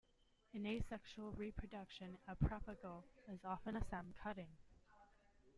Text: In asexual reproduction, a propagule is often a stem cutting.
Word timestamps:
In 0.53 0.65
asexual 0.65 1.33
reproduction, 1.33 2.17
a 2.27 2.35
propagule 2.35 3.03
is 3.31 3.45
often 3.45 3.75
a 3.75 3.85
stem 3.85 4.15
cutting. 4.23 4.49